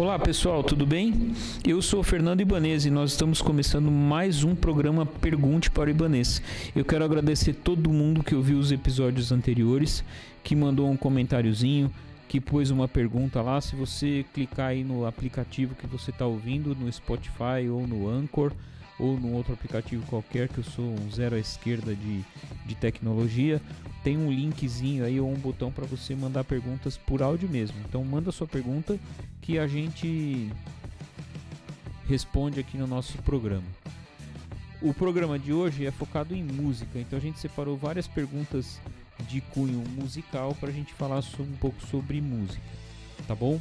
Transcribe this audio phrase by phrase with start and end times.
[0.00, 1.34] Olá pessoal, tudo bem?
[1.62, 5.90] Eu sou o Fernando Ibanez e nós estamos começando mais um programa Pergunte para o
[5.90, 6.40] Ibanez.
[6.74, 10.02] Eu quero agradecer todo mundo que ouviu os episódios anteriores,
[10.42, 11.92] que mandou um comentáriozinho,
[12.26, 13.60] que pôs uma pergunta lá.
[13.60, 18.52] Se você clicar aí no aplicativo que você está ouvindo, no Spotify ou no Anchor
[19.00, 22.22] ou num outro aplicativo qualquer, que eu sou um zero à esquerda de,
[22.66, 23.60] de tecnologia,
[24.04, 27.76] tem um linkzinho aí ou um botão para você mandar perguntas por áudio mesmo.
[27.88, 28.98] Então manda sua pergunta
[29.40, 30.50] que a gente
[32.06, 33.66] responde aqui no nosso programa.
[34.82, 38.80] O programa de hoje é focado em música, então a gente separou várias perguntas
[39.28, 42.62] de cunho musical para a gente falar um pouco sobre música,
[43.28, 43.60] tá bom?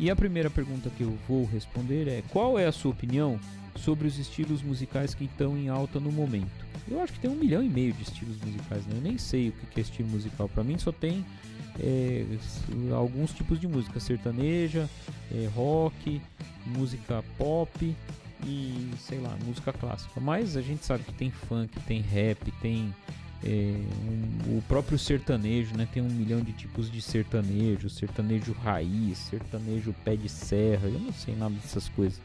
[0.00, 3.38] E a primeira pergunta que eu vou responder é: qual é a sua opinião
[3.76, 6.64] sobre os estilos musicais que estão em alta no momento?
[6.90, 8.94] Eu acho que tem um milhão e meio de estilos musicais, né?
[8.96, 10.48] Eu nem sei o que é estilo musical.
[10.48, 11.22] Para mim só tem
[11.78, 12.24] é,
[12.94, 14.88] alguns tipos de música: sertaneja,
[15.30, 16.18] é, rock,
[16.64, 17.94] música pop
[18.46, 20.18] e sei lá, música clássica.
[20.18, 22.94] Mas a gente sabe que tem funk, tem rap, tem
[23.44, 23.74] é,
[24.48, 25.88] um, o próprio sertanejo, né?
[25.92, 30.88] Tem um milhão de tipos de sertanejo, sertanejo raiz, sertanejo pé de serra.
[30.88, 32.20] Eu não sei nada dessas coisas.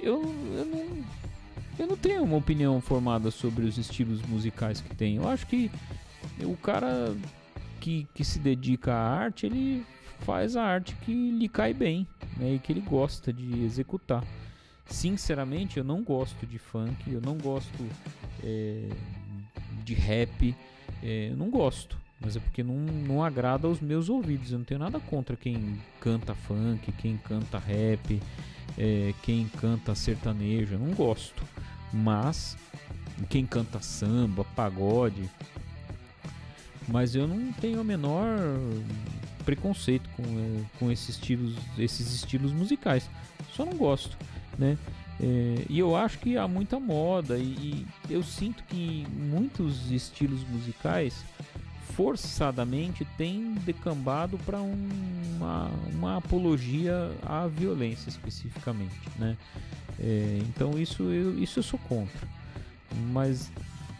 [0.00, 0.22] Eu,
[0.56, 1.04] eu não
[1.78, 5.16] eu não tenho uma opinião formada sobre os estilos musicais que tem.
[5.16, 5.70] Eu acho que
[6.42, 7.14] o cara
[7.80, 9.86] que, que se dedica à arte, ele
[10.20, 14.24] faz a arte que lhe cai bem né, e que ele gosta de executar.
[14.86, 17.84] Sinceramente, eu não gosto de funk, eu não gosto
[18.42, 18.88] é,
[19.88, 20.54] de rap,
[21.02, 21.98] é, eu não gosto.
[22.20, 24.50] Mas é porque não, não agrada aos meus ouvidos.
[24.50, 28.20] Eu não tenho nada contra quem canta funk, quem canta rap,
[28.76, 30.74] é, quem canta sertanejo.
[30.74, 31.44] Eu não gosto
[31.92, 32.56] mas
[33.28, 35.28] quem canta samba, pagode,
[36.86, 38.26] mas eu não tenho o menor
[39.44, 43.08] preconceito com, é, com esses estilos, esses estilos musicais.
[43.54, 44.16] Só não gosto,
[44.58, 44.78] né?
[45.20, 50.44] É, e eu acho que há muita moda e, e eu sinto que muitos estilos
[50.48, 51.24] musicais
[51.98, 54.88] forçadamente têm decambado para um,
[55.36, 59.36] uma, uma apologia à violência especificamente, né?
[59.98, 62.28] É, então isso eu, isso eu sou contra.
[63.10, 63.50] Mas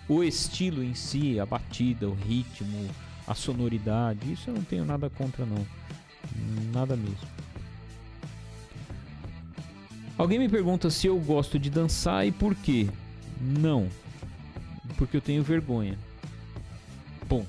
[0.08, 2.88] o estilo em si, a batida, o ritmo,
[3.26, 5.66] a sonoridade, isso eu não tenho nada contra não.
[6.72, 7.37] Nada mesmo.
[10.18, 12.88] Alguém me pergunta se eu gosto de dançar e por quê?
[13.40, 13.88] Não.
[14.96, 15.96] Porque eu tenho vergonha.
[17.28, 17.46] Ponto.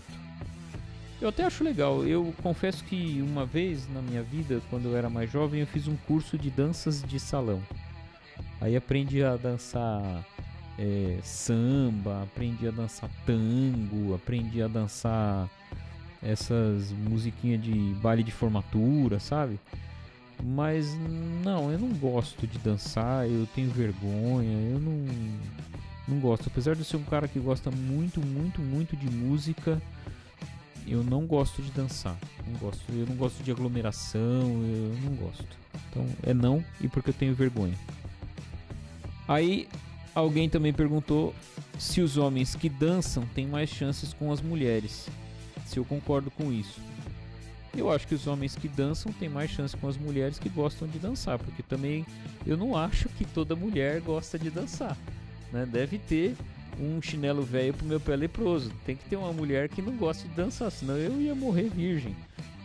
[1.20, 2.06] Eu até acho legal.
[2.06, 5.88] Eu confesso que uma vez na minha vida, quando eu era mais jovem, eu fiz
[5.88, 7.60] um curso de danças de salão.
[8.62, 10.24] Aí aprendi a dançar
[10.78, 15.50] é, samba, aprendi a dançar tango, aprendi a dançar
[16.22, 19.60] essas musiquinhas de baile de formatura, sabe?
[20.44, 20.96] Mas
[21.44, 25.06] não, eu não gosto de dançar, eu tenho vergonha, eu não,
[26.08, 26.48] não gosto.
[26.48, 29.82] Apesar de ser um cara que gosta muito, muito, muito de música,
[30.88, 32.18] eu não gosto de dançar.
[32.48, 35.58] Não gosto, eu não gosto de aglomeração, eu não gosto.
[35.90, 37.78] Então é não e porque eu tenho vergonha.
[39.28, 39.68] Aí
[40.16, 41.36] alguém também perguntou
[41.78, 45.08] se os homens que dançam têm mais chances com as mulheres.
[45.66, 46.82] Se eu concordo com isso.
[47.80, 50.86] Eu acho que os homens que dançam têm mais chance com as mulheres que gostam
[50.86, 52.06] de dançar, porque também
[52.46, 54.98] eu não acho que toda mulher gosta de dançar.
[55.50, 55.66] Né?
[55.66, 56.36] Deve ter
[56.78, 58.70] um chinelo velho pro meu pé leproso.
[58.86, 62.14] Tem que ter uma mulher que não gosta de dançar, senão eu ia morrer virgem,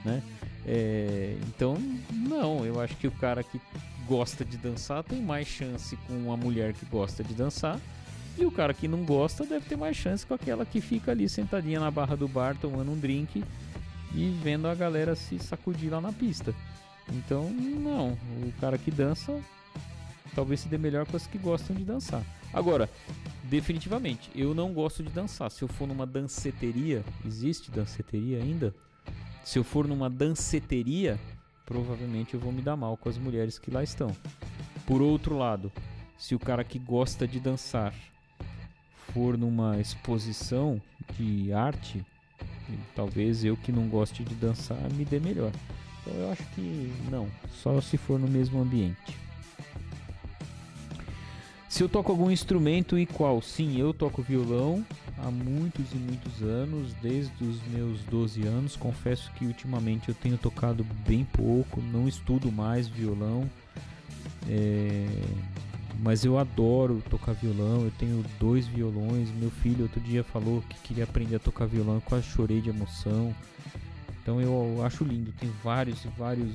[0.05, 0.21] né?
[0.67, 1.79] É, então,
[2.11, 3.61] não, eu acho que o cara que
[4.09, 7.79] gosta de dançar tem mais chance com uma mulher que gosta de dançar.
[8.37, 11.29] E o cara que não gosta deve ter mais chance com aquela que fica ali
[11.29, 13.45] sentadinha na barra do bar tomando um drink
[14.15, 16.55] e vendo a galera se sacudir lá na pista.
[17.13, 18.13] Então, não,
[18.47, 19.39] o cara que dança
[20.35, 22.25] talvez se dê melhor com as que gostam de dançar.
[22.53, 22.89] Agora,
[23.45, 25.51] definitivamente, eu não gosto de dançar.
[25.51, 28.75] Se eu for numa danceteria, existe danceteria ainda?
[29.45, 31.19] Se eu for numa danceteria,
[31.67, 34.15] provavelmente eu vou me dar mal com as mulheres que lá estão.
[34.87, 35.73] Por outro lado,
[36.19, 37.95] se o cara que gosta de dançar
[39.13, 40.81] for numa exposição
[41.17, 42.05] de arte,
[42.95, 45.53] talvez eu que não goste de dançar me dê melhor.
[46.01, 47.29] Então eu acho que não,
[47.63, 49.25] só se for no mesmo ambiente.
[51.69, 53.43] Se eu toco algum instrumento e qual?
[53.43, 54.87] Sim, eu toco violão
[55.19, 58.77] há muitos e muitos anos, desde os meus 12 anos.
[58.77, 63.51] Confesso que ultimamente eu tenho tocado bem pouco, não estudo mais violão.
[64.49, 65.07] É...
[66.01, 69.31] Mas eu adoro tocar violão, eu tenho dois violões.
[69.31, 72.71] Meu filho outro dia falou que queria aprender a tocar violão, eu quase chorei de
[72.71, 73.35] emoção.
[74.23, 76.53] Então eu acho lindo, tem vários e vários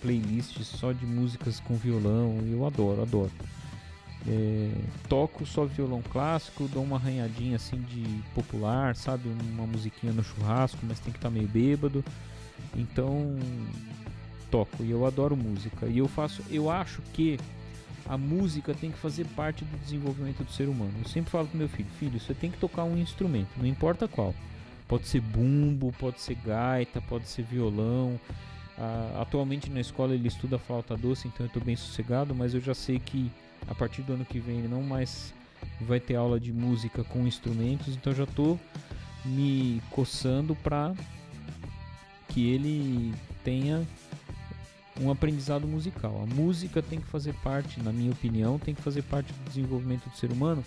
[0.00, 2.38] playlists só de músicas com violão.
[2.50, 3.32] Eu adoro, adoro.
[4.26, 4.70] É,
[5.08, 8.04] toco só violão clássico, dou uma arranhadinha assim de
[8.34, 9.28] popular, sabe?
[9.28, 12.04] Uma musiquinha no churrasco, mas tem que estar tá meio bêbado.
[12.76, 13.36] Então
[14.50, 15.86] toco e eu adoro música.
[15.86, 17.38] E eu faço, eu acho que
[18.06, 20.92] a música tem que fazer parte do desenvolvimento do ser humano.
[21.02, 24.08] Eu sempre falo pro meu filho, filho, você tem que tocar um instrumento, não importa
[24.08, 24.34] qual.
[24.88, 28.20] Pode ser bumbo, pode ser gaita, pode ser violão.
[28.76, 32.60] Uh, atualmente na escola ele estuda flauta doce, então eu estou bem sossegado, mas eu
[32.60, 33.30] já sei que
[33.68, 35.32] a partir do ano que vem ele não mais
[35.80, 38.58] vai ter aula de música com instrumentos, então já estou
[39.24, 40.92] me coçando para
[42.28, 43.14] que ele
[43.44, 43.86] tenha
[45.02, 46.22] um aprendizado musical.
[46.22, 50.08] A música tem que fazer parte, na minha opinião, tem que fazer parte do desenvolvimento
[50.08, 50.64] do ser humano,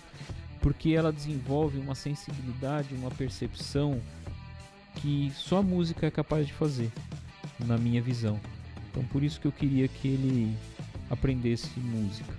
[0.62, 4.02] porque ela desenvolve uma sensibilidade, uma percepção
[4.96, 6.92] que só a música é capaz de fazer,
[7.60, 8.40] na minha visão.
[8.92, 10.56] Então por isso que eu queria que ele
[11.10, 12.34] aprendesse música.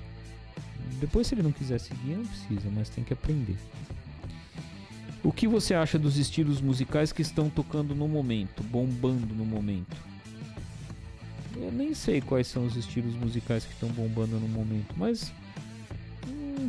[1.00, 3.56] Depois se ele não quiser seguir, não precisa, mas tem que aprender.
[5.22, 9.96] O que você acha dos estilos musicais que estão tocando no momento, bombando no momento?
[11.66, 15.32] Eu nem sei quais são os estilos musicais que estão bombando no momento, mas.
[16.28, 16.68] Hum,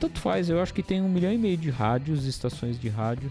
[0.00, 3.30] tanto faz, eu acho que tem um milhão e meio de rádios, estações de rádio.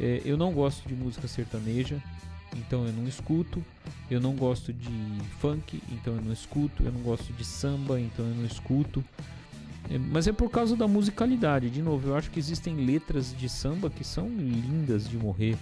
[0.00, 2.02] É, eu não gosto de música sertaneja,
[2.56, 3.64] então eu não escuto.
[4.10, 4.90] Eu não gosto de
[5.38, 6.82] funk, então eu não escuto.
[6.82, 9.02] Eu não gosto de samba, então eu não escuto.
[9.88, 11.70] É, mas é por causa da musicalidade.
[11.70, 15.56] De novo, eu acho que existem letras de samba que são lindas de morrer.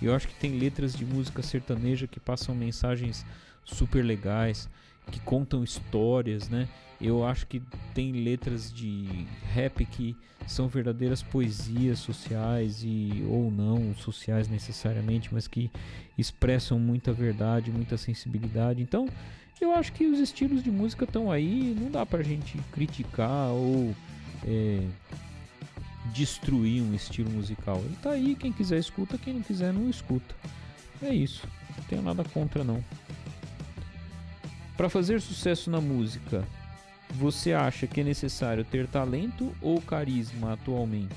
[0.00, 3.24] Eu acho que tem letras de música sertaneja que passam mensagens
[3.64, 4.68] super legais,
[5.10, 6.68] que contam histórias, né?
[7.00, 7.60] Eu acho que
[7.92, 10.16] tem letras de rap que
[10.46, 15.70] são verdadeiras poesias sociais e ou não sociais necessariamente, mas que
[16.16, 18.82] expressam muita verdade, muita sensibilidade.
[18.82, 19.08] Então,
[19.60, 23.94] eu acho que os estilos de música estão aí, não dá pra gente criticar ou
[24.44, 24.82] é,
[26.12, 27.78] destruir um estilo musical.
[27.84, 30.34] Ele tá aí, quem quiser escuta, quem não quiser não escuta.
[31.02, 32.82] É isso, não tenho nada contra não.
[34.76, 36.46] Para fazer sucesso na música,
[37.10, 41.14] você acha que é necessário ter talento ou carisma atualmente?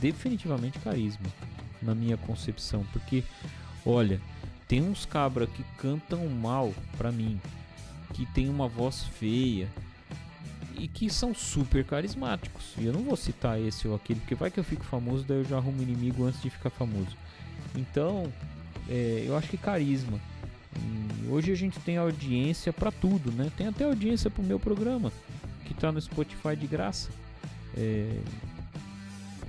[0.00, 1.26] Definitivamente carisma,
[1.80, 3.22] na minha concepção, porque
[3.84, 4.20] olha,
[4.66, 7.40] tem uns cabra que cantam mal para mim,
[8.12, 9.68] que tem uma voz feia,
[10.78, 12.74] e que são super carismáticos.
[12.78, 15.38] E eu não vou citar esse ou aquele, porque vai que eu fico famoso, daí
[15.38, 17.16] eu já arrumo inimigo antes de ficar famoso.
[17.74, 18.32] Então,
[18.88, 20.20] é, eu acho que carisma.
[20.76, 23.50] E hoje a gente tem audiência para tudo, né?
[23.56, 25.12] Tem até audiência pro meu programa,
[25.64, 27.10] que tá no Spotify de graça.
[27.76, 28.20] É...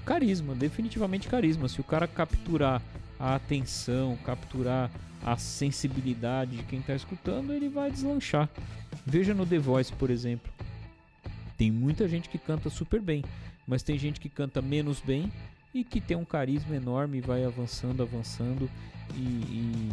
[0.06, 1.68] Carisma, definitivamente carisma.
[1.68, 2.82] Se o cara capturar
[3.20, 4.90] a atenção, capturar
[5.26, 8.48] a sensibilidade de quem está escutando, ele vai deslanchar.
[9.06, 10.52] Veja no The Voice, por exemplo.
[11.58, 13.24] Tem muita gente que canta super bem,
[13.66, 15.32] mas tem gente que canta menos bem
[15.74, 18.70] e que tem um carisma enorme e vai avançando, avançando
[19.16, 19.92] e, e,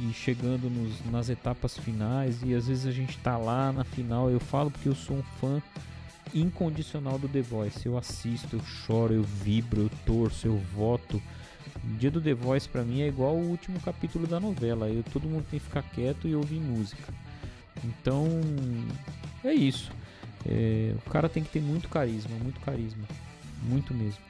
[0.00, 2.42] e chegando nos, nas etapas finais.
[2.42, 4.30] E às vezes a gente tá lá na final.
[4.30, 5.62] Eu falo porque eu sou um fã
[6.34, 7.86] incondicional do The Voice.
[7.86, 11.22] Eu assisto, eu choro, eu vibro, eu torço, eu voto.
[11.82, 14.88] O dia do The Voice para mim é igual o último capítulo da novela.
[14.88, 17.12] Eu, todo mundo tem que ficar quieto e ouvir música.
[17.84, 18.26] Então
[19.42, 19.90] é isso.
[20.46, 23.04] É, o cara tem que ter muito carisma, muito carisma.
[23.62, 24.20] Muito mesmo.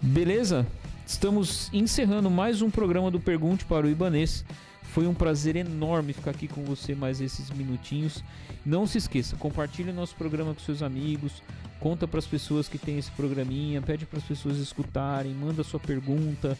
[0.00, 0.66] Beleza?
[1.06, 4.44] Estamos encerrando mais um programa do Pergunte para o Ibanês.
[4.82, 8.22] Foi um prazer enorme ficar aqui com você mais esses minutinhos.
[8.64, 11.42] Não se esqueça, compartilhe nosso programa com seus amigos,
[11.80, 15.80] conta para as pessoas que tem esse programinha, pede para as pessoas escutarem, manda sua
[15.80, 16.58] pergunta.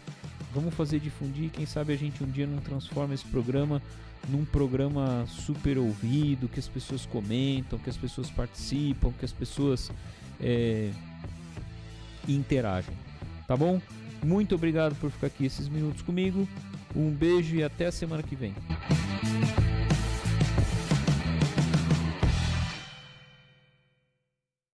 [0.54, 3.80] Vamos fazer difundir, quem sabe a gente um dia não transforma esse programa
[4.28, 9.90] num programa super ouvido, que as pessoas comentam, que as pessoas participam, que as pessoas
[10.40, 10.90] é,
[12.28, 12.94] interagem.
[13.47, 13.80] Tá bom?
[14.23, 16.49] Muito obrigado por ficar aqui esses minutos comigo.
[16.94, 18.54] Um beijo e até a semana que vem.